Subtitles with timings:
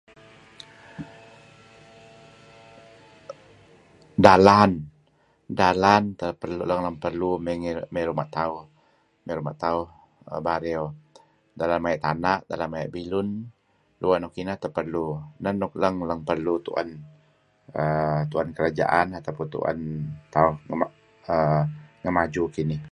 [4.25, 4.71] Dalan,
[5.61, 8.61] dalan tah perlu lang lang perlu may ngi ,may ngi ruma tauh,
[9.25, 9.85] may rumah tauh
[10.31, 10.81] aah Bario.
[11.59, 13.27] Dalan mayah tanah ,dalan mayah bilun
[14.01, 15.05] ,duah nuk inah tah lang perlu.
[15.41, 19.79] Nah tah nuk lang lang perlu tu'an[aah]tu'an kerajaan ataupun tu'an
[20.33, 22.77] tauh[aah]maju kini.